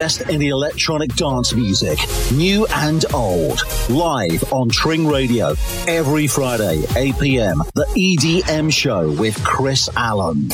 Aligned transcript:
Best 0.00 0.20
in 0.30 0.38
the 0.38 0.50
electronic 0.50 1.12
dance 1.16 1.52
music, 1.52 1.98
new 2.32 2.64
and 2.72 3.04
old, 3.12 3.60
live 3.90 4.52
on 4.52 4.68
Tring 4.68 5.08
Radio 5.08 5.56
every 5.88 6.28
Friday, 6.28 6.84
8 6.94 7.18
p.m. 7.18 7.64
The 7.74 7.84
EDM 7.96 8.72
Show 8.72 9.10
with 9.10 9.42
Chris 9.42 9.88
Allen. 9.96 10.50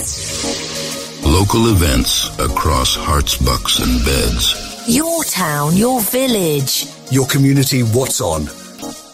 Local 1.30 1.70
events 1.72 2.30
across 2.38 2.96
Herts, 2.96 3.36
bucks, 3.44 3.80
and 3.80 4.02
beds. 4.06 4.86
Your 4.88 5.22
town, 5.24 5.76
your 5.76 6.00
village. 6.00 6.86
Your 7.10 7.26
community, 7.26 7.82
what's 7.82 8.22
on? 8.22 8.46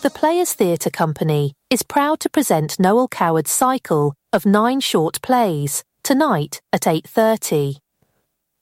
The 0.03 0.13
Players 0.15 0.55
Theatre 0.55 0.91
Company 0.91 1.55
is 1.71 1.83
proud 1.83 2.21
to 2.21 2.31
present 2.31 2.79
Noel 2.79 3.09
Coward's 3.09 3.51
cycle 3.51 4.15
of 4.33 4.47
nine 4.47 4.79
short 4.79 5.21
plays 5.23 5.83
tonight 6.05 6.61
at 6.73 6.83
8:30. 6.87 7.79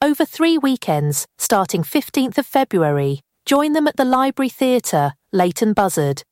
Over 0.01 0.25
3 0.25 0.59
weekends 0.59 1.27
starting 1.39 1.83
15th 1.83 2.39
of 2.39 2.46
February, 2.46 3.21
join 3.45 3.72
them 3.72 3.89
at 3.89 3.96
the 3.96 4.05
Library 4.05 4.49
Theatre, 4.49 5.14
Leighton 5.32 5.72
Buzzard. 5.72 6.22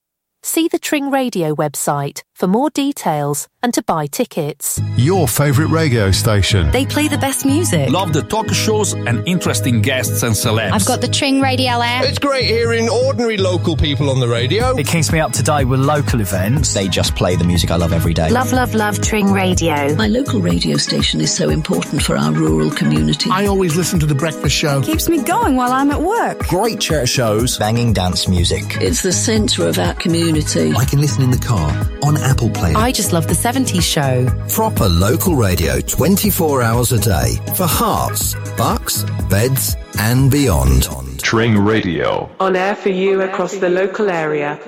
See 0.44 0.68
the 0.68 0.78
Tring 0.78 1.10
Radio 1.10 1.52
website 1.52 2.22
for 2.36 2.46
more 2.46 2.68
details 2.68 3.48
and 3.62 3.72
to 3.72 3.82
buy 3.82 4.06
tickets. 4.06 4.78
Your 4.96 5.26
favourite 5.26 5.70
radio 5.70 6.10
station. 6.10 6.70
They 6.70 6.84
play 6.84 7.08
the 7.08 7.16
best 7.18 7.46
music. 7.46 7.88
Love 7.88 8.12
the 8.12 8.22
talk 8.22 8.48
shows 8.50 8.92
and 8.92 9.26
interesting 9.26 9.80
guests 9.80 10.22
and 10.22 10.34
celebs. 10.34 10.72
I've 10.72 10.84
got 10.84 11.00
the 11.00 11.08
Tring 11.08 11.40
Radio 11.40 11.72
app. 11.82 12.04
It's 12.04 12.18
great 12.18 12.44
hearing 12.44 12.88
ordinary 12.88 13.38
local 13.38 13.76
people 13.76 14.10
on 14.10 14.20
the 14.20 14.28
radio. 14.28 14.76
It 14.76 14.86
keeps 14.86 15.10
me 15.10 15.18
up 15.18 15.32
to 15.32 15.42
date 15.42 15.64
with 15.64 15.80
local 15.80 16.20
events. 16.20 16.74
They 16.74 16.88
just 16.88 17.16
play 17.16 17.36
the 17.36 17.44
music 17.44 17.70
I 17.70 17.76
love 17.76 17.92
every 17.92 18.12
day. 18.12 18.28
Love, 18.28 18.52
love, 18.52 18.74
love 18.74 19.00
Tring 19.00 19.32
Radio. 19.32 19.94
My 19.96 20.06
local 20.06 20.40
radio 20.40 20.76
station 20.76 21.20
is 21.20 21.34
so 21.34 21.48
important 21.48 22.02
for 22.02 22.16
our 22.16 22.32
rural 22.32 22.70
community. 22.70 23.30
I 23.32 23.46
always 23.46 23.76
listen 23.76 23.98
to 24.00 24.06
The 24.06 24.14
Breakfast 24.14 24.54
Show. 24.54 24.82
Keeps 24.82 25.08
me 25.08 25.22
going 25.22 25.56
while 25.56 25.72
I'm 25.72 25.90
at 25.90 26.00
work. 26.00 26.46
Great 26.48 26.80
church 26.80 27.08
shows, 27.08 27.58
banging 27.58 27.94
dance 27.94 28.28
music. 28.28 28.62
It's 28.80 29.02
the 29.02 29.12
centre 29.12 29.66
of 29.66 29.78
our 29.78 29.94
community. 29.94 30.72
I 30.74 30.84
can 30.84 31.00
listen 31.00 31.22
in 31.22 31.30
the 31.30 31.38
car, 31.38 31.70
on 32.02 32.16
Apple 32.26 32.50
Play. 32.50 32.74
I 32.74 32.90
just 32.90 33.12
love 33.12 33.28
the 33.28 33.34
70s 33.34 33.82
show. 33.82 34.26
Proper 34.52 34.88
local 34.88 35.36
radio 35.36 35.80
24 35.80 36.60
hours 36.60 36.90
a 36.90 36.98
day 36.98 37.36
for 37.54 37.66
Herts, 37.66 38.34
bucks, 38.56 39.04
beds, 39.30 39.76
and 39.98 40.28
beyond. 40.30 40.88
Tring 41.22 41.56
Radio. 41.56 42.28
On 42.40 42.56
air 42.56 42.74
for 42.74 42.88
you 42.88 43.22
across 43.22 43.56
the 43.56 43.68
local 43.68 44.10
area. 44.10 44.58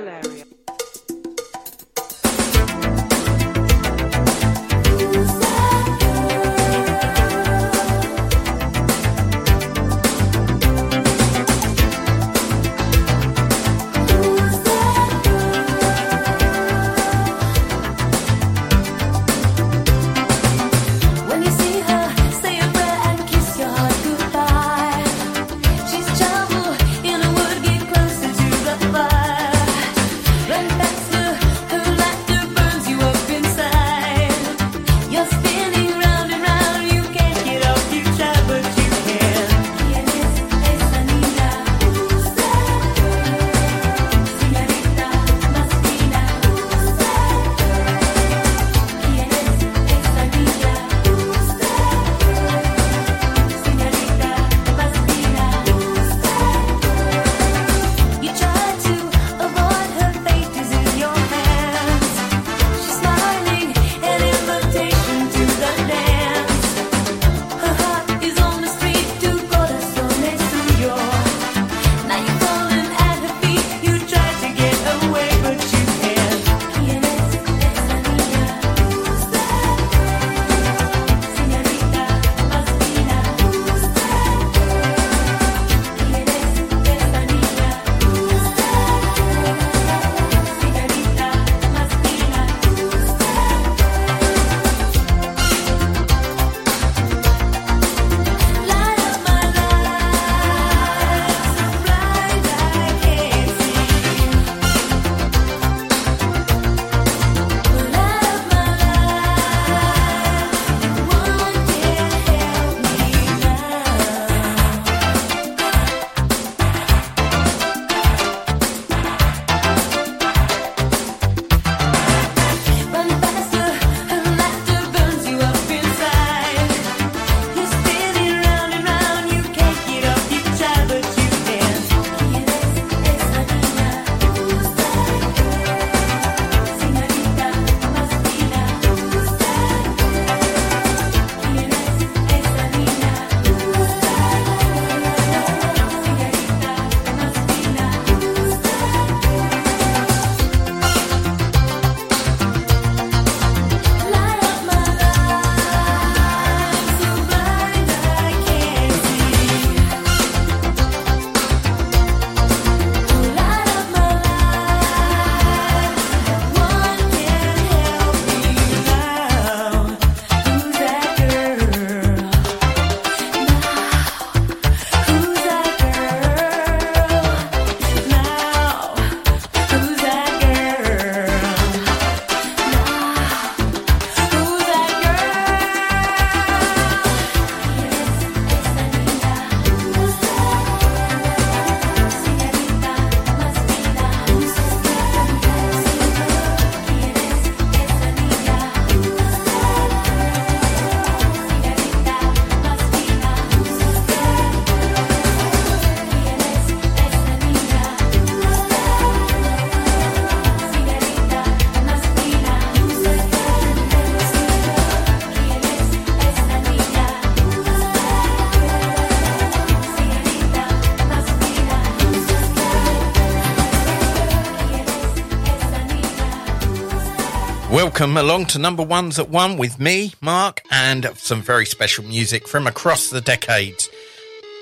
welcome 227.99 228.17
along 228.17 228.47
to 228.47 228.61
number 228.61 228.83
ones 228.85 229.19
at 229.19 229.29
one 229.29 229.57
with 229.57 229.81
me, 229.81 230.13
Mark, 230.21 230.63
and 230.71 231.11
some 231.17 231.43
very 231.43 231.67
special 231.67 232.05
music 232.05 232.47
from 232.47 232.69
across 232.69 233.11
the 233.11 233.21
decades. 233.21 233.91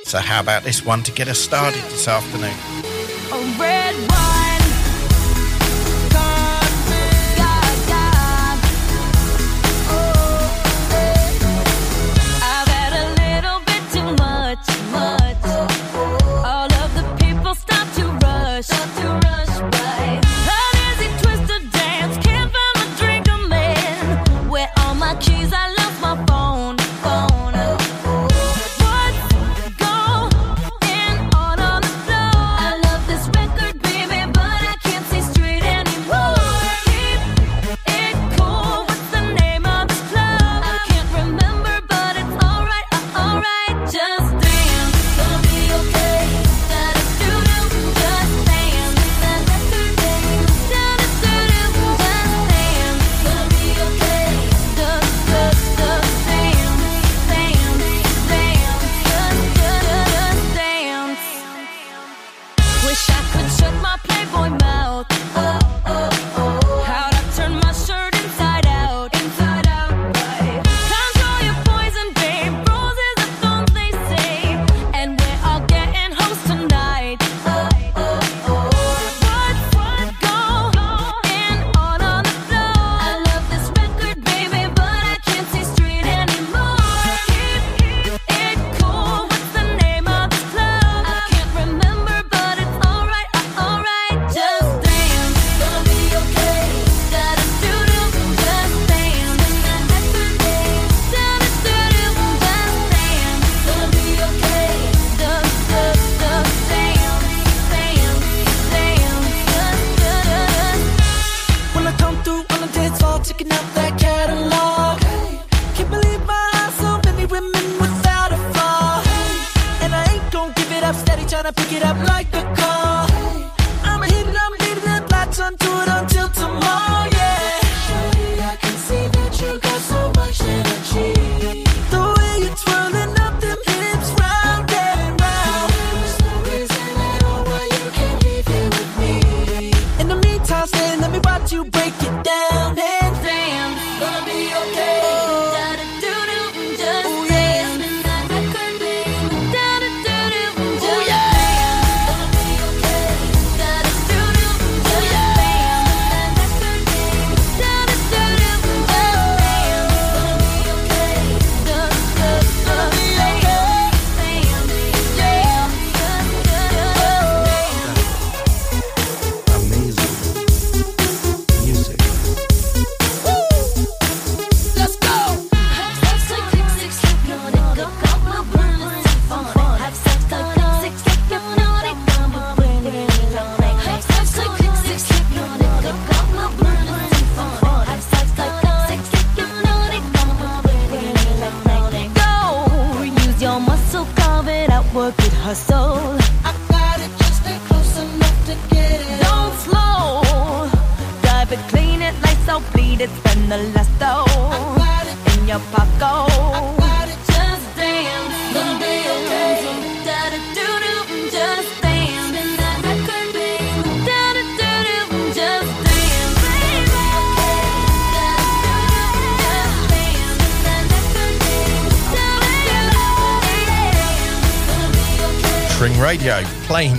So, 0.05 0.21
how 0.21 0.41
about 0.41 0.63
this 0.63 0.87
one 0.87 1.03
to 1.03 1.13
get 1.13 1.29
us 1.29 1.39
started 1.39 1.83
this 1.83 2.09
afternoon? 2.09 2.57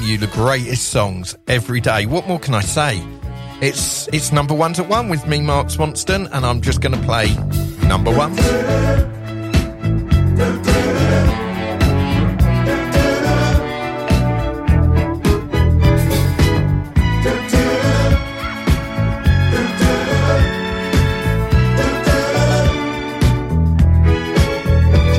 you 0.08 0.18
the 0.18 0.28
greatest 0.28 0.88
songs 0.88 1.36
every 1.48 1.82
day. 1.82 2.06
What 2.06 2.28
more 2.28 2.40
can 2.40 2.54
I 2.54 2.62
say? 2.62 3.04
It's 3.62 4.08
it's 4.14 4.32
number 4.32 4.54
one 4.54 4.74
to 4.74 4.84
one 4.84 5.10
with 5.10 5.28
me, 5.28 5.42
Mark 5.42 5.70
Swanston, 5.70 6.28
and 6.32 6.46
I'm 6.46 6.62
just 6.62 6.80
going 6.80 6.94
to 6.94 7.02
play 7.06 7.36
number 7.88 8.12
one. 8.16 8.34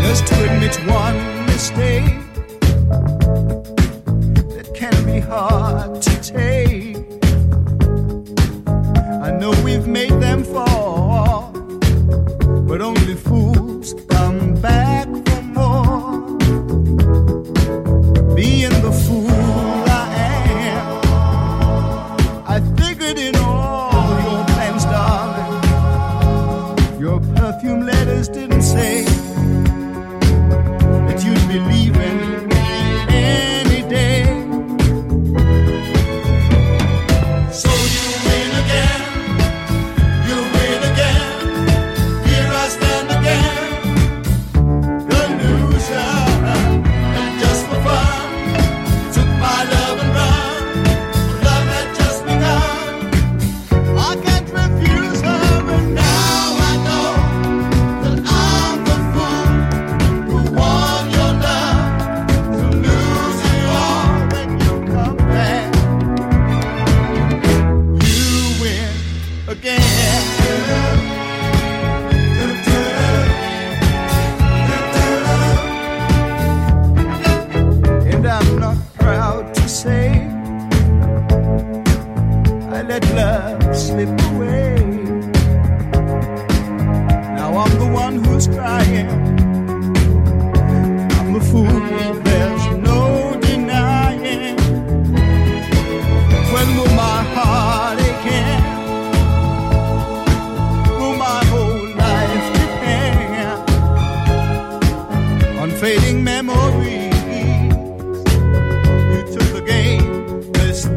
Just 0.01 0.33
admit 0.33 0.77
why. 0.89 1.08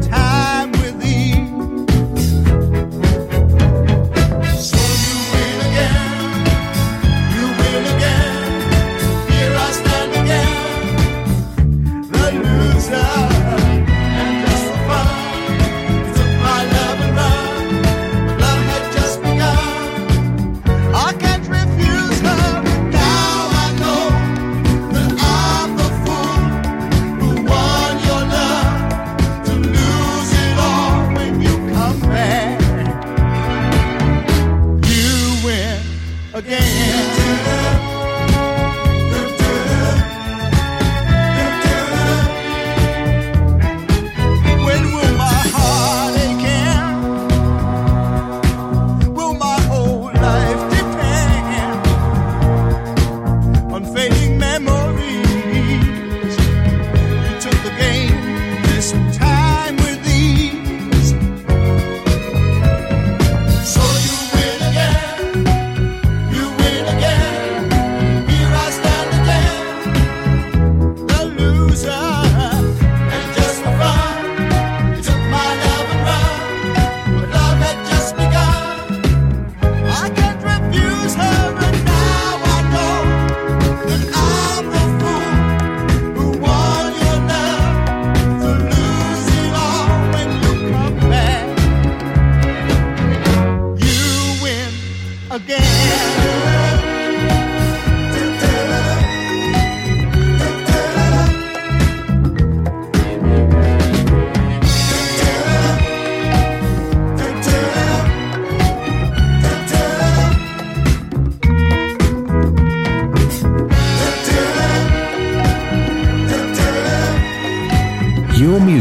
time. 0.00 0.21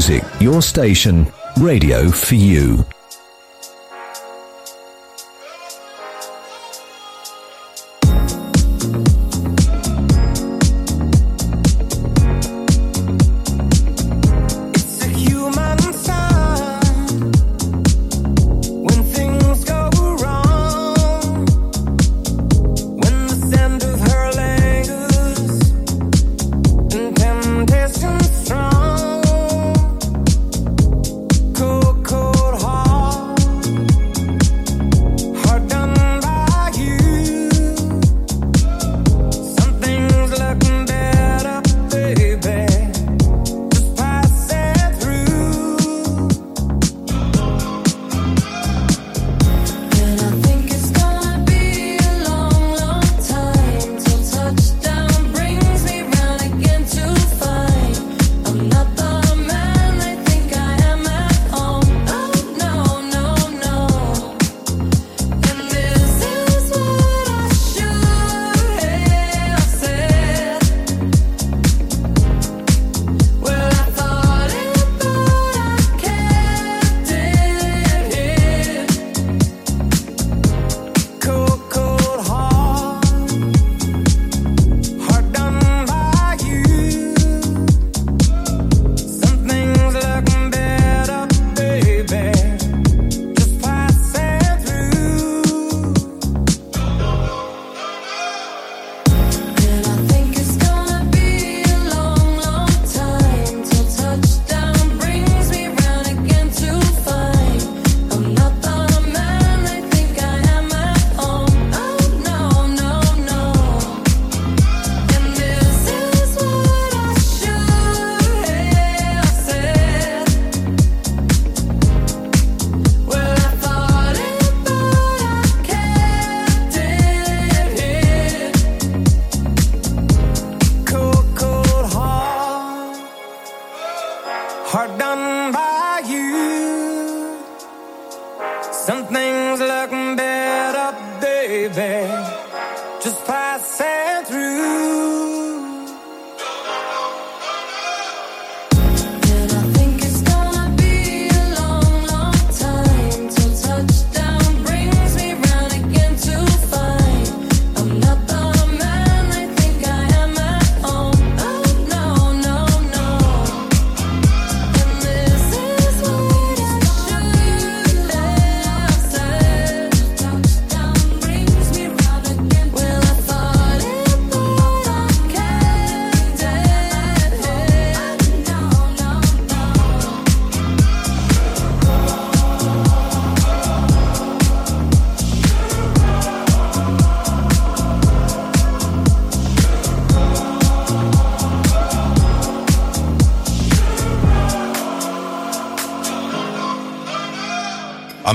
Music, 0.01 0.23
your 0.39 0.63
station, 0.63 1.31
radio 1.57 2.09
for 2.09 2.33
you. 2.33 2.83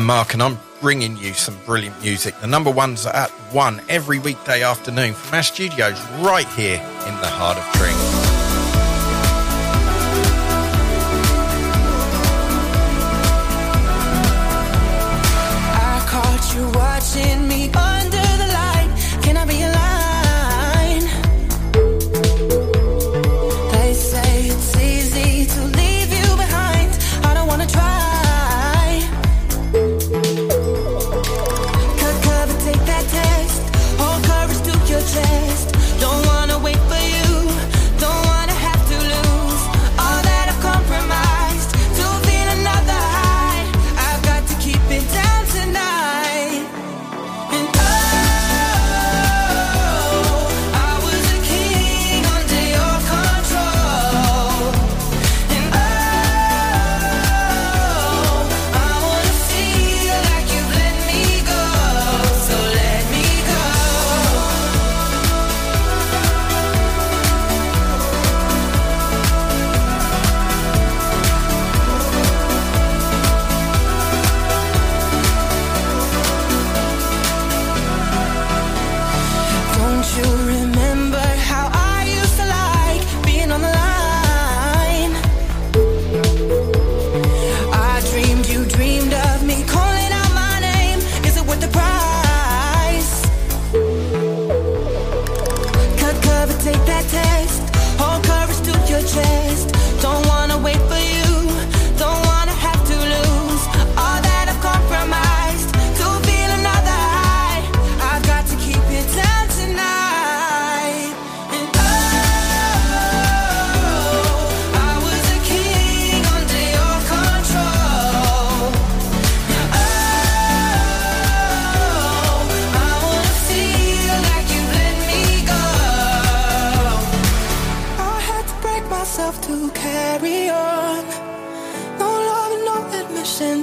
Mark, 0.06 0.34
and 0.34 0.42
I'm 0.42 0.56
bringing 0.80 1.16
you 1.16 1.32
some 1.32 1.58
brilliant 1.66 2.00
music. 2.00 2.38
The 2.40 2.46
number 2.46 2.70
ones 2.70 3.06
are 3.06 3.14
at 3.14 3.30
one 3.52 3.82
every 3.88 4.20
weekday 4.20 4.62
afternoon 4.62 5.14
from 5.14 5.34
our 5.34 5.42
studios 5.42 6.00
right 6.20 6.48
here 6.50 6.78
in 6.78 7.14
the 7.20 7.26
heart 7.26 7.58
of 7.58 7.64
Tring. 7.72 7.95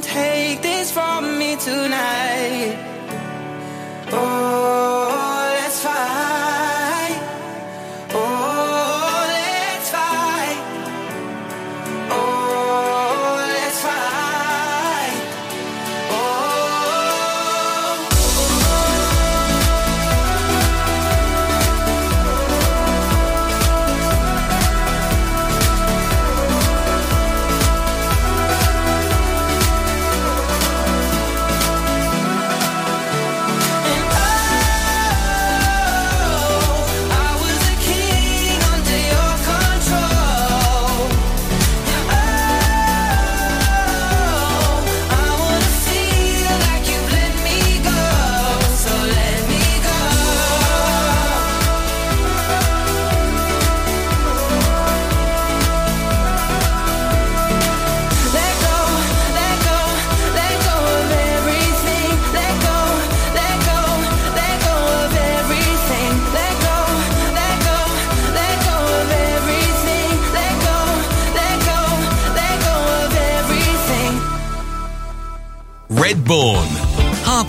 Take 0.02 0.62
this 0.62 0.92
from 0.92 1.38
me 1.38 1.56
tonight. 1.58 2.93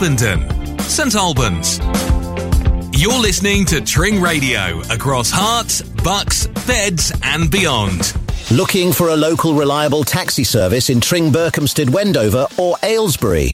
Harpenden, 0.05 0.79
St 0.81 1.15
Albans. 1.15 1.79
You're 2.93 3.19
listening 3.19 3.65
to 3.65 3.81
Tring 3.81 4.21
Radio 4.21 4.81
across 4.91 5.33
Herts, 5.33 5.81
Bucks, 6.05 6.47
Beds, 6.67 7.11
and 7.23 7.51
beyond. 7.51 8.13
Looking 8.51 8.93
for 8.93 9.09
a 9.09 9.17
local 9.17 9.55
reliable 9.55 10.05
taxi 10.05 10.45
service 10.45 10.91
in 10.91 11.01
Tring, 11.01 11.33
Berkhamsted, 11.33 11.89
Wendover 11.89 12.47
or 12.59 12.77
Aylesbury? 12.83 13.54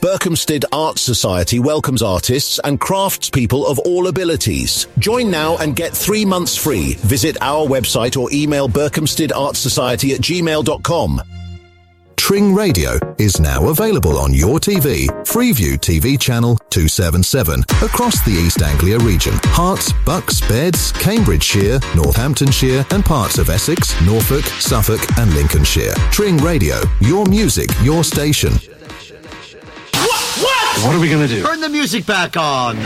Berkhamsted 0.00 0.64
Art 0.70 0.96
Society 0.98 1.58
welcomes 1.58 2.02
artists 2.02 2.60
and 2.62 2.80
craftspeople 2.80 3.68
of 3.68 3.80
all 3.80 4.06
abilities. 4.06 4.86
Join 5.00 5.28
now 5.28 5.56
and 5.56 5.74
get 5.74 5.92
three 5.92 6.24
months 6.24 6.56
free. 6.56 6.94
Visit 7.00 7.36
our 7.40 7.66
website 7.66 8.16
or 8.16 8.28
email 8.32 8.68
berkhamstedartssociety 8.68 10.14
at 10.14 10.20
gmail.com. 10.20 11.20
Tring 12.16 12.54
Radio 12.54 12.98
is 13.18 13.40
now 13.40 13.70
available 13.70 14.18
on 14.18 14.34
your 14.34 14.58
TV, 14.58 15.06
Freeview 15.24 15.78
TV 15.78 16.20
channel 16.20 16.58
277, 16.70 17.62
across 17.82 18.22
the 18.24 18.32
East 18.32 18.62
Anglia 18.62 18.98
region. 18.98 19.32
Herts, 19.54 19.92
Bucks, 20.04 20.40
Beds, 20.42 20.92
Cambridgeshire, 20.92 21.80
Northamptonshire, 21.96 22.84
and 22.90 23.04
parts 23.04 23.38
of 23.38 23.48
Essex, 23.48 24.00
Norfolk, 24.02 24.44
Suffolk, 24.60 25.00
and 25.18 25.34
Lincolnshire. 25.34 25.94
Tring 26.12 26.36
Radio, 26.36 26.76
your 27.00 27.24
music, 27.26 27.70
your 27.82 28.04
station. 28.04 28.52
What 30.06 30.22
What? 30.42 30.86
What 30.86 30.94
are 30.94 31.00
we 31.00 31.10
gonna 31.10 31.28
do? 31.28 31.42
Turn 31.42 31.60
the 31.60 31.68
music 31.68 32.06
back 32.06 32.36
on. 32.36 32.76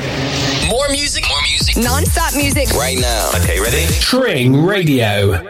More 0.69 0.89
music, 0.89 1.25
more 1.29 1.43
music. 1.43 1.77
Non-stop 1.77 2.35
music. 2.35 2.71
Right 2.71 2.99
now. 2.99 3.31
Okay, 3.37 3.61
ready? 3.61 3.87
Tring 4.01 4.65
Radio. 4.65 5.33
One 5.33 5.45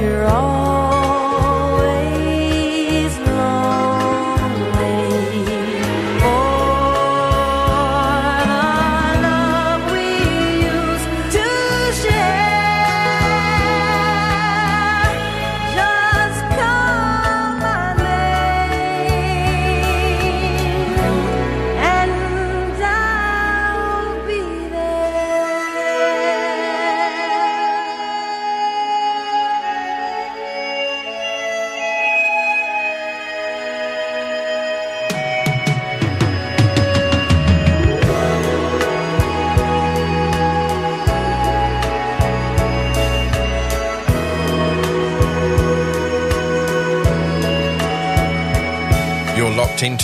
you're 0.00 0.24
all 0.28 0.57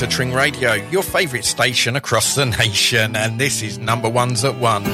Motoring 0.04 0.34
Radio, 0.34 0.74
your 0.90 1.02
favourite 1.02 1.46
station 1.46 1.96
across 1.96 2.34
the 2.34 2.44
nation, 2.44 3.16
and 3.16 3.40
this 3.40 3.62
is 3.62 3.78
number 3.78 4.06
ones 4.06 4.44
at 4.44 4.54
one. 4.56 4.84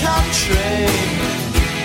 country. 0.00 0.88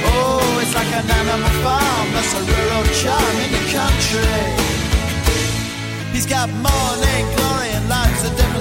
Oh, 0.08 0.62
it's 0.62 0.74
like 0.74 0.92
an 1.00 1.06
animal 1.20 1.56
farm, 1.64 2.08
that's 2.16 2.34
a 2.34 2.42
rural 2.52 2.86
charm 3.02 3.36
in 3.44 3.52
the 3.52 3.64
country. 3.76 4.40
He's 6.14 6.26
got 6.26 6.48
morning 6.50 7.26
glory 7.36 7.70
and 7.76 7.90
lots 7.90 8.24
of 8.24 8.32
different. 8.38 8.55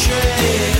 shame. 0.00 0.79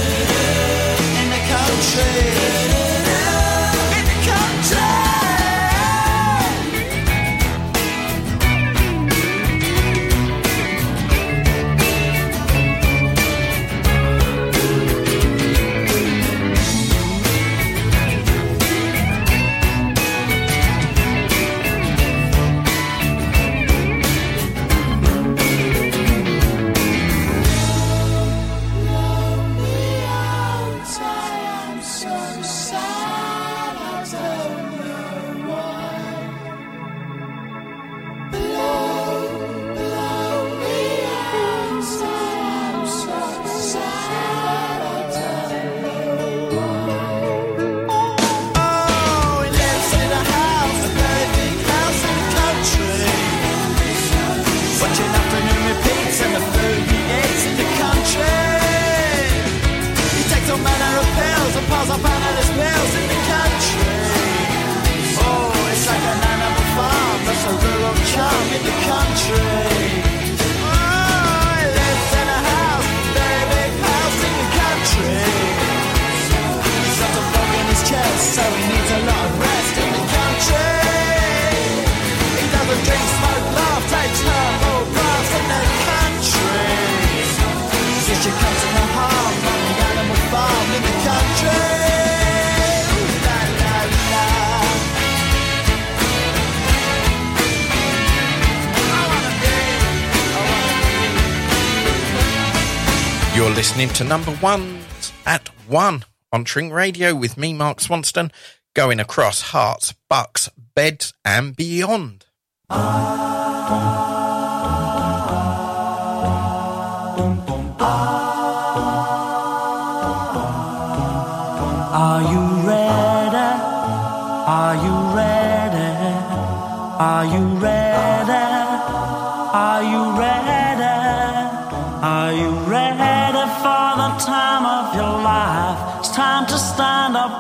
Listening 103.61 103.91
to 103.91 104.05
number 104.05 104.35
ones 104.41 105.13
at 105.27 105.49
one 105.69 106.07
on 106.33 106.45
Tring 106.45 106.73
Radio 106.73 107.15
with 107.15 107.37
me, 107.37 107.53
Mark 107.53 107.81
Swanston, 107.81 108.33
going 108.73 108.99
across 108.99 109.53
Herts, 109.53 109.93
bucks, 110.09 110.49
beds, 110.75 111.13
and 111.27 111.55
beyond. 111.55 112.25
Are 112.71 114.20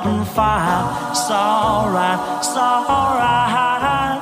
It's 0.03 1.31
alright, 1.31 2.21
it's 2.39 2.57
alright. 2.57 4.19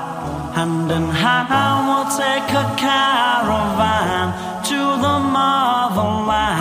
Hand 0.57 0.91
in 0.91 1.07
hand, 1.09 1.87
we'll 1.87 2.11
take 2.19 2.51
a 2.51 2.67
caravan 2.75 4.35
to 4.65 4.79
the 5.05 5.17
motherland. 5.37 6.59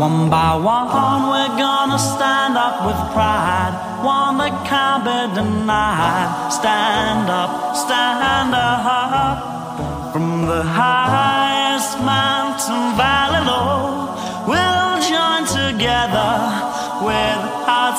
One 0.00 0.28
by 0.28 0.56
one, 0.56 1.28
we're 1.30 1.56
gonna 1.56 1.98
stand 1.98 2.56
up 2.58 2.84
with 2.84 2.98
pride. 3.14 3.74
One 4.02 4.38
that 4.38 4.66
can't 4.66 5.04
be 5.04 5.34
denied. 5.36 6.52
Stand 6.52 7.30
up, 7.30 7.76
stand 7.76 8.54
up. 8.54 9.56
From 10.12 10.46
the 10.46 10.62
highest 10.62 12.00
mountain 12.00 12.96
valley 12.96 13.35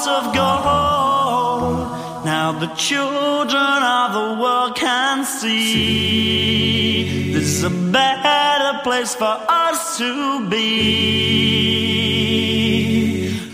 of 0.08 0.34
gold. 0.34 1.92
Now 2.26 2.52
the 2.60 2.68
children 2.76 3.84
of 4.00 4.14
the 4.14 4.38
world 4.42 4.76
can 4.76 5.24
see 5.26 7.34
this 7.34 7.44
is 7.58 7.64
a 7.64 7.70
better 7.70 8.80
place 8.84 9.14
for 9.16 9.38
us 9.48 9.98
to 10.00 10.50
be. 10.50 11.78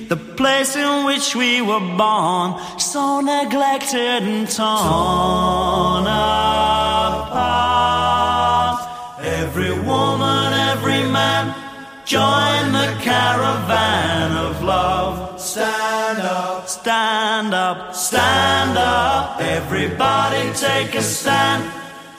The 0.07 0.15
place 0.15 0.75
in 0.75 1.05
which 1.05 1.35
we 1.35 1.61
were 1.61 1.79
born, 1.97 2.55
so 2.79 3.19
neglected 3.21 4.23
and 4.23 4.49
torn 4.49 6.05
apart. 6.05 7.43
Every 9.21 9.71
woman, 9.71 10.53
every 10.71 11.03
man, 11.11 11.53
join 12.13 12.65
the 12.71 12.89
caravan 13.01 14.37
of 14.37 14.61
love. 14.61 15.41
Stand 15.41 16.19
up, 16.19 16.67
stand 16.69 17.55
up, 17.55 17.95
stand 17.95 18.77
up. 18.77 19.41
Everybody 19.41 20.43
take 20.53 20.93
a 20.93 21.01
stand. 21.01 21.63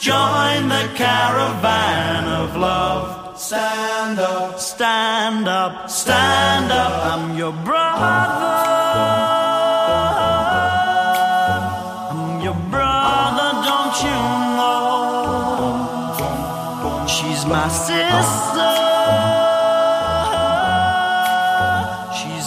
Join 0.01 0.68
the 0.68 0.86
caravan 0.97 2.24
of 2.40 2.57
love. 2.57 3.38
Stand 3.38 4.18
up, 4.18 4.59
stand 4.59 5.47
up, 5.47 5.88
stand 5.88 6.72
up. 6.72 6.95
I'm 7.12 7.38
your 7.38 7.53
brother. 7.53 8.16
I'm 12.11 12.40
your 12.47 12.59
brother, 12.74 13.49
don't 13.68 13.97
you 14.07 14.18
know? 14.59 15.86
She's 17.07 17.47
my 17.47 17.68
sister. 17.68 18.53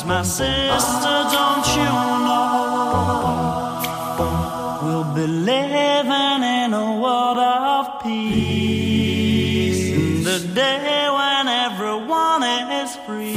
My 0.07 0.23
sister, 0.23 1.17
don't 1.35 1.67
you 1.75 1.91
know? 2.25 2.47
We'll 4.81 5.09
be 5.13 5.27
living 5.27 6.43
in 6.43 6.73
a 6.73 6.99
world 7.01 7.37
of 7.37 8.01
peace. 8.01 9.81
In 9.91 10.23
the 10.23 10.39
day 10.53 11.09
when 11.17 11.49
everyone 11.49 12.43
is 12.81 12.95
free. 13.05 13.35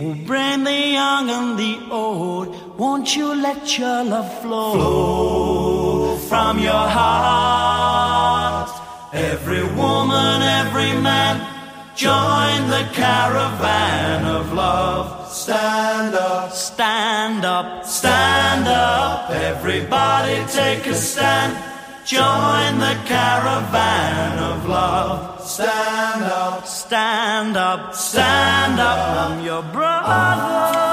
We'll 0.00 0.20
bring 0.30 0.64
the 0.64 0.80
young 0.98 1.30
and 1.30 1.56
the 1.56 1.78
old. 1.92 2.48
Won't 2.76 3.14
you 3.16 3.34
let 3.36 3.78
your 3.78 4.02
love 4.02 4.32
flow, 4.42 6.16
from 6.28 6.58
your 6.58 6.88
heart? 6.98 8.70
Every 9.12 9.62
woman, 9.62 10.42
every 10.42 10.92
man, 11.00 11.55
join 11.96 12.68
the 12.68 12.86
caravan 12.92 14.26
of 14.26 14.52
love. 14.52 15.32
Stand 15.32 16.14
up, 16.14 16.52
stand 16.52 17.44
up, 17.44 17.86
stand 17.86 18.68
up. 18.68 19.30
Everybody 19.30 20.44
take 20.52 20.86
a 20.86 20.94
stand. 20.94 21.56
Join 22.04 22.78
the 22.78 22.96
caravan 23.06 24.38
of 24.38 24.68
love. 24.68 25.40
Stand 25.40 26.24
up, 26.24 26.66
stand 26.66 27.56
up, 27.56 27.94
stand 27.94 28.78
up. 28.78 29.30
I'm 29.30 29.44
your 29.44 29.62
brother. 29.62 30.85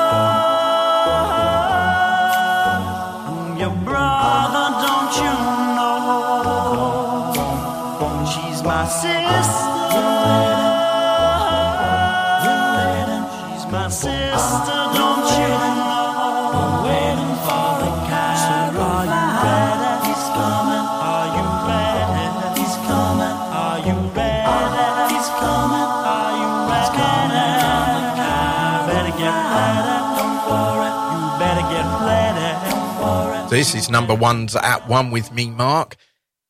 This 33.54 33.76
is 33.76 33.88
number 33.88 34.16
ones 34.16 34.56
at 34.56 34.88
one 34.88 35.12
with 35.12 35.32
me, 35.32 35.48
Mark. 35.48 35.96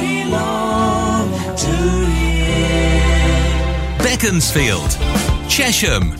We 0.00 0.24
long 0.24 1.56
to 1.56 1.76
hear. 2.16 3.98
Beaconsfield, 4.02 4.90
Chesham, 5.48 6.14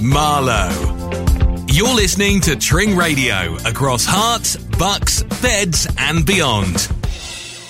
Marlow. 0.00 0.70
You're 1.68 1.94
listening 1.94 2.40
to 2.42 2.54
Tring 2.56 2.96
Radio 2.96 3.56
across 3.64 4.06
Herts, 4.06 4.56
Bucks, 4.78 5.22
Beds, 5.42 5.88
and 5.98 6.24
beyond. 6.24 6.88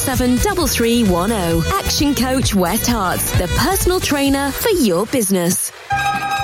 773310. 0.00 1.62
Action 1.78 2.14
Coach 2.14 2.54
West 2.54 2.88
Herts, 2.88 3.36
the 3.38 3.48
personal 3.58 4.00
trainer 4.00 4.50
for 4.50 4.70
your 4.70 5.06
business. 5.06 5.72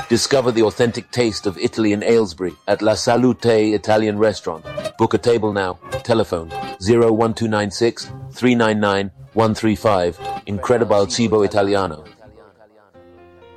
Discover 0.08 0.52
the 0.52 0.62
authentic 0.62 1.10
taste 1.10 1.46
of 1.46 1.58
Italy 1.58 1.92
in 1.92 2.02
Aylesbury 2.02 2.52
at 2.68 2.82
La 2.82 2.94
Salute 2.94 3.46
Italian 3.46 4.18
Restaurant. 4.18 4.64
Book 4.98 5.14
a 5.14 5.18
table 5.18 5.52
now. 5.52 5.78
Telephone 6.04 6.48
01296 6.80 8.04
399 8.30 9.10
135. 9.32 10.20
Incredible 10.46 11.06
Cibo 11.08 11.42
Italiano. 11.42 12.04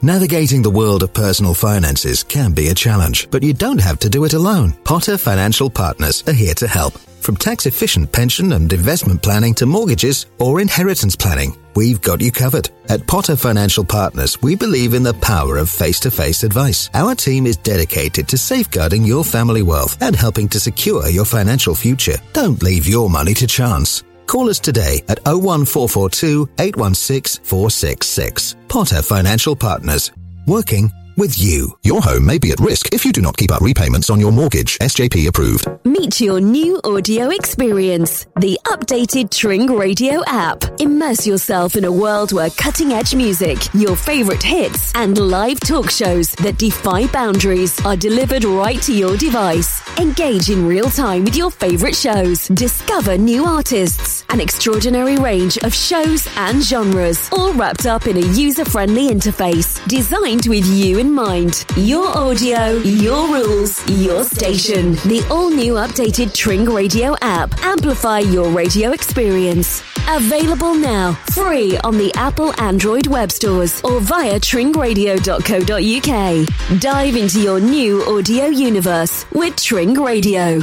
Navigating 0.01 0.61
the 0.61 0.69
world 0.69 1.03
of 1.03 1.13
personal 1.13 1.53
finances 1.53 2.23
can 2.23 2.53
be 2.53 2.69
a 2.69 2.73
challenge, 2.73 3.29
but 3.31 3.43
you 3.43 3.53
don't 3.53 3.81
have 3.81 3.99
to 3.99 4.09
do 4.09 4.23
it 4.23 4.33
alone. 4.33 4.71
Potter 4.85 5.17
Financial 5.17 5.69
Partners 5.69 6.23
are 6.25 6.33
here 6.33 6.53
to 6.55 6.67
help. 6.67 6.93
From 7.21 7.35
tax 7.35 7.65
efficient 7.65 8.11
pension 8.11 8.53
and 8.53 8.71
investment 8.71 9.21
planning 9.21 9.53
to 9.55 9.65
mortgages 9.65 10.25
or 10.39 10.61
inheritance 10.61 11.15
planning, 11.15 11.55
we've 11.75 12.01
got 12.01 12.21
you 12.21 12.31
covered. 12.31 12.69
At 12.87 13.05
Potter 13.05 13.35
Financial 13.35 13.83
Partners, 13.83 14.41
we 14.41 14.55
believe 14.55 14.93
in 14.93 15.03
the 15.03 15.13
power 15.15 15.57
of 15.57 15.69
face 15.69 15.99
to 16.01 16.11
face 16.11 16.43
advice. 16.43 16.89
Our 16.93 17.15
team 17.15 17.45
is 17.45 17.57
dedicated 17.57 18.27
to 18.29 18.37
safeguarding 18.37 19.03
your 19.03 19.23
family 19.23 19.61
wealth 19.61 20.01
and 20.01 20.15
helping 20.15 20.47
to 20.49 20.59
secure 20.59 21.07
your 21.09 21.25
financial 21.25 21.75
future. 21.75 22.17
Don't 22.33 22.63
leave 22.63 22.87
your 22.87 23.09
money 23.09 23.33
to 23.35 23.47
chance. 23.47 24.03
Call 24.25 24.49
us 24.49 24.59
today 24.59 25.03
at 25.09 25.19
01442 25.25 26.49
816 26.57 27.43
466. 27.43 28.55
Potter 28.67 29.01
Financial 29.01 29.55
Partners. 29.55 30.11
Working 30.47 30.91
with 31.19 31.37
you. 31.37 31.77
Your 31.83 32.01
home 32.01 32.25
may 32.25 32.37
be 32.37 32.51
at 32.51 32.59
risk 32.61 32.93
if 32.93 33.03
you 33.03 33.11
do 33.11 33.21
not 33.21 33.35
keep 33.35 33.51
up 33.51 33.61
repayments 33.61 34.09
on 34.09 34.19
your 34.19 34.31
mortgage. 34.31 34.77
SJP 34.79 35.27
approved. 35.27 35.67
Meet 35.83 36.21
your 36.21 36.39
new 36.39 36.79
audio 36.85 37.29
experience, 37.29 38.25
the 38.39 38.57
updated 38.65 39.29
Tring 39.29 39.67
Radio 39.75 40.23
app. 40.27 40.63
Immerse 40.79 41.27
yourself 41.27 41.75
in 41.75 41.83
a 41.83 41.91
world 41.91 42.31
where 42.31 42.49
cutting 42.51 42.93
edge 42.93 43.13
music, 43.13 43.57
your 43.73 43.97
favorite 43.97 44.41
hits, 44.41 44.93
and 44.95 45.17
live 45.17 45.59
talk 45.59 45.89
shows 45.89 46.31
that 46.35 46.57
defy 46.57 47.05
boundaries 47.07 47.83
are 47.85 47.97
delivered 47.97 48.45
right 48.45 48.81
to 48.83 48.93
your 48.93 49.17
device. 49.17 49.81
Engage 49.99 50.49
in 50.49 50.65
real 50.65 50.89
time 50.89 51.25
with 51.25 51.35
your 51.35 51.51
favorite 51.51 51.95
shows. 51.95 52.47
Discover 52.47 53.17
new 53.17 53.43
artists, 53.43 54.23
an 54.29 54.39
extraordinary 54.39 55.17
range 55.17 55.57
of 55.59 55.73
shows 55.73 56.27
and 56.37 56.63
genres, 56.63 57.29
all 57.33 57.53
wrapped 57.53 57.85
up 57.85 58.07
in 58.07 58.15
a 58.15 58.27
user 58.33 58.63
friendly 58.63 59.09
interface 59.09 59.85
designed 59.87 60.45
with 60.47 60.65
you 60.65 60.97
in 60.97 61.08
mind. 61.09 61.65
Your 61.75 62.07
audio, 62.17 62.77
your 62.77 63.27
rules, 63.27 63.85
your 63.89 64.23
station. 64.23 64.93
The 65.07 65.25
all 65.29 65.49
new 65.49 65.73
updated 65.73 66.33
Tring 66.33 66.65
Radio 66.65 67.15
app. 67.21 67.61
Amplify 67.63 68.19
your 68.19 68.49
radio 68.49 68.91
experience. 68.91 69.81
Available 70.07 70.75
now, 70.75 71.13
free 71.31 71.77
on 71.79 71.97
the 71.97 72.13
Apple 72.15 72.53
Android 72.61 73.07
web 73.07 73.31
stores 73.31 73.81
or 73.83 73.99
via 73.99 74.39
tringradio.co.uk. 74.39 76.79
Dive 76.81 77.15
into 77.15 77.41
your 77.41 77.59
new 77.59 78.03
audio 78.05 78.45
universe 78.45 79.25
with 79.33 79.55
Tring 79.55 79.95
Radio. 79.95 80.59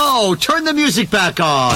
Oh, 0.00 0.36
turn 0.38 0.64
the 0.64 0.72
music 0.72 1.10
back 1.10 1.40
on. 1.40 1.74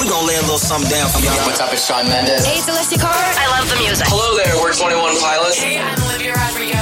We 0.00 0.08
gonna 0.08 0.26
lay 0.26 0.36
a 0.36 0.40
little 0.42 0.58
something 0.58 0.90
down 0.90 1.08
for 1.08 1.20
y'all. 1.20 1.34
What's 1.46 1.60
up, 1.60 1.72
it's 1.72 1.86
Shawn 1.86 2.06
Mendes. 2.06 2.44
Hey, 2.44 2.58
it's 2.58 2.68
Alessia 2.68 3.00
Cara. 3.00 3.16
I 3.16 3.48
love 3.58 3.68
the 3.68 3.76
music. 3.76 4.06
Hello 4.08 4.36
there, 4.36 4.54
we're 4.60 4.74
21 4.74 5.16
Pilots. 5.20 5.56
Hey, 5.56 5.78
I'm 5.80 5.96
Olivia 6.04 6.34
Rodrigo. 6.36 6.76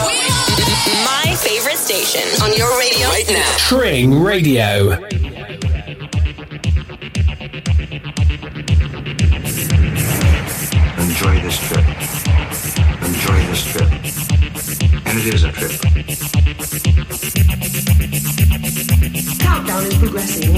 My 1.06 1.34
favorite 1.38 1.78
station 1.78 2.26
on 2.42 2.52
your 2.56 2.70
radio 2.78 3.06
Right 3.08 3.28
now. 3.28 3.54
Tring 3.58 4.22
Radio. 4.22 4.98
Enjoy 10.98 11.40
this 11.40 11.58
trip. 11.58 11.86
Enjoy 13.06 13.38
this 13.46 13.64
trip. 13.64 13.90
And 15.06 15.18
it 15.18 15.34
is 15.34 15.44
a 15.44 15.52
trip. 15.52 16.04
Countdown 19.44 19.84
is 19.84 19.98
progressing. 19.98 20.54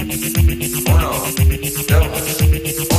just 2.76 2.95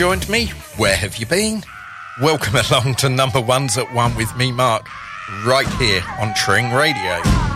joined 0.00 0.30
me, 0.30 0.46
where 0.78 0.96
have 0.96 1.18
you 1.18 1.26
been? 1.26 1.62
Welcome 2.22 2.54
along 2.70 2.94
to 3.00 3.10
number 3.10 3.38
ones 3.38 3.76
at 3.76 3.92
one 3.92 4.16
with 4.16 4.34
me, 4.34 4.50
Mark, 4.50 4.86
right 5.44 5.68
here 5.74 6.02
on 6.18 6.32
Tring 6.32 6.72
Radio. 6.72 7.49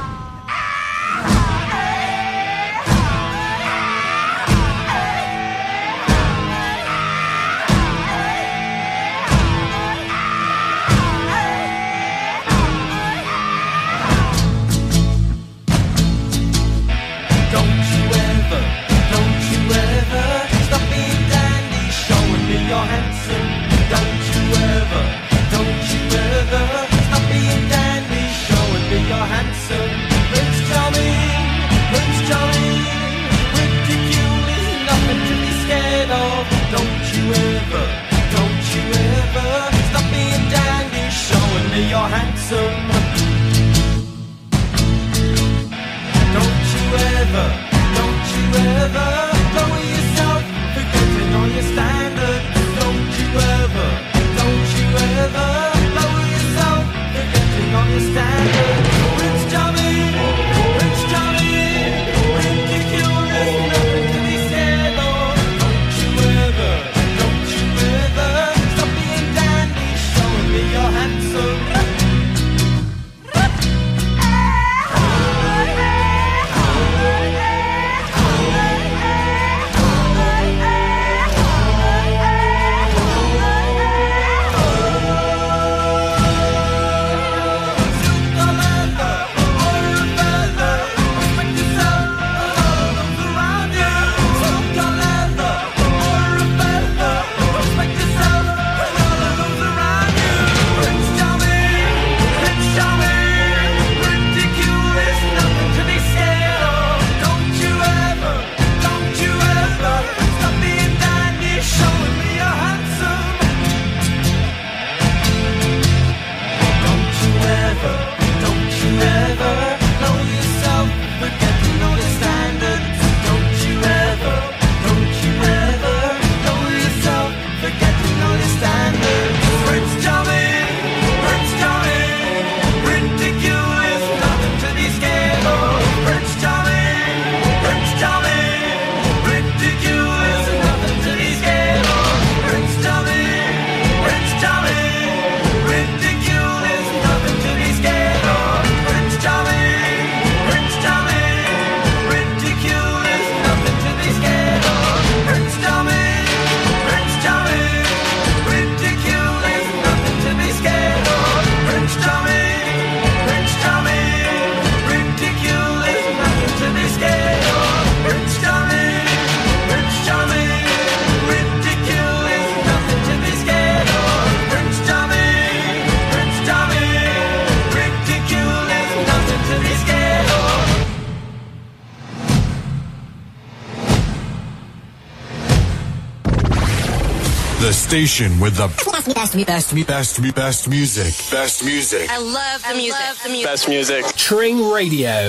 Station 187.95 188.40
with 188.40 188.57
the 188.57 188.66
best, 188.66 189.14
best, 189.14 189.47
best, 189.47 189.86
best, 189.86 190.34
best 190.34 190.68
music. 190.68 191.14
Best 191.30 191.64
music. 191.64 192.11
I 192.11 192.18
love 192.18 192.61
the 192.68 192.74
music. 192.74 192.99
the 193.22 193.28
music. 193.28 193.47
Best 193.47 193.68
music. 193.68 194.05
Tring 194.16 194.68
Radio. 194.68 195.28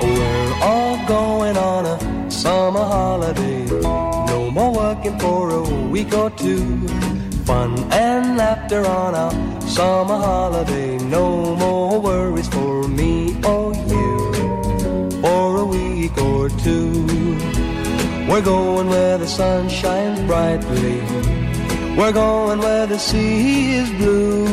We're 0.00 0.54
all 0.62 1.04
going 1.08 1.56
on 1.56 1.86
a 1.86 2.30
summer 2.30 2.84
holiday. 2.84 3.64
No 4.30 4.52
more 4.52 4.72
working 4.72 5.18
for 5.18 5.50
a 5.50 5.62
week 5.88 6.14
or 6.14 6.30
two. 6.30 6.86
Fun 7.44 7.76
and 7.92 8.36
laughter 8.36 8.86
on 8.86 9.16
our 9.16 9.45
summer 9.76 10.16
holiday. 10.16 10.96
No 10.96 11.54
more 11.54 12.00
worries 12.00 12.48
for 12.48 12.88
me 12.88 13.36
or 13.44 13.74
you 13.92 15.20
for 15.20 15.58
a 15.58 15.66
week 15.66 16.16
or 16.16 16.48
two. 16.48 17.04
We're 18.26 18.46
going 18.54 18.88
where 18.88 19.18
the 19.18 19.26
sun 19.26 19.68
shines 19.68 20.20
brightly. 20.22 21.00
We're 21.94 22.16
going 22.24 22.58
where 22.60 22.86
the 22.86 22.98
sea 22.98 23.74
is 23.82 23.90
blue. 24.00 24.46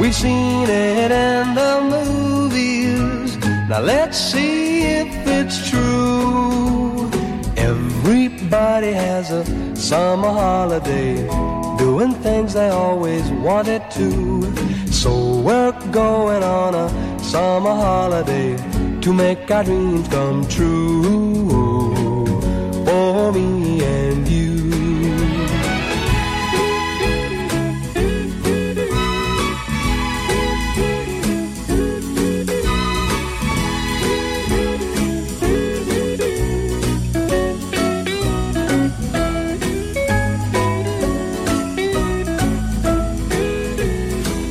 We've 0.00 0.18
seen 0.26 0.68
it 0.68 1.12
in 1.12 1.54
the 1.54 1.74
movies. 1.94 3.36
Now 3.68 3.80
let's 3.80 4.18
see 4.18 4.82
if 5.02 5.10
it's 5.38 5.70
true. 5.70 7.08
Everybody 7.56 8.92
has 8.92 9.30
a 9.30 9.44
summer 9.76 10.32
holiday, 10.42 11.14
doing 12.00 12.14
things 12.22 12.54
they 12.54 12.70
always 12.70 13.28
wanted 13.30 13.82
to. 13.90 14.42
So 14.90 15.40
we're 15.40 15.72
going 15.90 16.42
on 16.42 16.74
a 16.74 16.88
summer 17.22 17.74
holiday 17.74 18.56
to 19.02 19.12
make 19.12 19.50
our 19.50 19.64
dreams 19.64 20.08
come 20.08 20.48
true. 20.48 21.59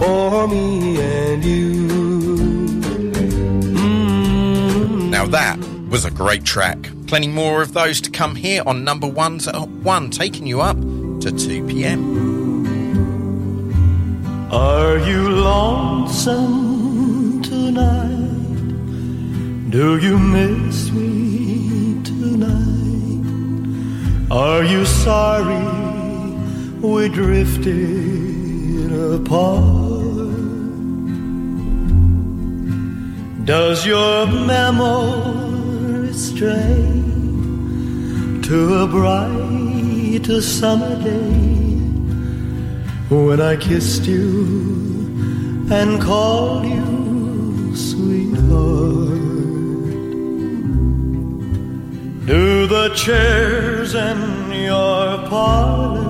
for 0.00 0.48
me 0.48 0.98
and 0.98 1.44
you. 1.44 1.86
Mm. 3.76 5.10
Now 5.10 5.26
that 5.26 5.58
was 5.90 6.06
a 6.06 6.10
great 6.10 6.44
track. 6.44 6.78
Plenty 7.06 7.28
more 7.28 7.60
of 7.60 7.74
those 7.74 8.00
to 8.00 8.10
come 8.10 8.34
here 8.34 8.62
on 8.64 8.82
number 8.82 9.06
ones 9.06 9.46
at 9.46 9.68
one, 9.92 10.08
taking 10.10 10.46
you 10.46 10.62
up 10.62 10.78
to 11.20 11.30
2 11.30 11.66
p.m. 11.66 12.00
Are 14.50 14.96
you 14.98 15.28
lonesome 15.28 17.42
tonight? 17.42 19.70
Do 19.70 19.98
you 19.98 20.18
miss 20.18 20.90
me 20.90 22.02
tonight? 22.04 22.70
Are 24.30 24.64
you 24.64 24.86
sorry 24.86 25.62
we 26.80 27.10
drifted 27.10 28.29
apart? 29.00 29.80
Does 33.44 33.86
your 33.86 34.26
memory 34.26 36.12
stray 36.12 36.84
to 38.42 38.74
a 38.82 38.86
bright 38.86 40.26
summer 40.42 40.94
day 41.02 41.80
when 43.08 43.40
I 43.40 43.56
kissed 43.56 44.04
you 44.06 45.66
and 45.70 46.00
called 46.00 46.66
you 46.66 47.74
sweetheart? 47.74 49.20
Do 52.26 52.66
the 52.66 52.92
chairs 52.94 53.94
in 53.94 54.52
your 54.52 55.18
parlor 55.28 56.09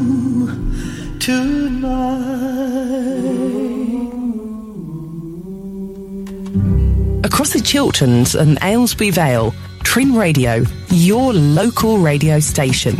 across 7.41 7.53
the 7.53 7.59
Chilterns 7.59 8.35
and 8.35 8.59
Aylesbury 8.61 9.09
Vale, 9.09 9.51
Tring 9.81 10.13
Radio, 10.13 10.63
your 10.89 11.33
local 11.33 11.97
radio 11.97 12.39
station. 12.39 12.95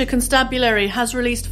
Cheshire 0.00 0.10
Constabulary 0.10 0.88
has 0.88 1.14
released 1.14 1.46